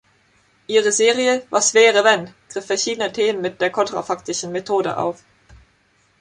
Ihre 0.65 0.91
Serie 0.91 1.45
"Was 1.51 1.75
wäre 1.75 2.03
wenn" 2.03 2.33
griff 2.51 2.65
verschiedene 2.65 3.11
Themen 3.11 3.39
mit 3.39 3.61
der 3.61 3.69
kontra-faktischen 3.69 4.51
Methode 4.51 4.97
auf. 4.97 5.21